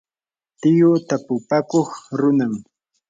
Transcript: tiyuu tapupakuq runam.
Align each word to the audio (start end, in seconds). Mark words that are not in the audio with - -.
tiyuu 0.59 0.97
tapupakuq 1.07 1.89
runam. 2.19 2.53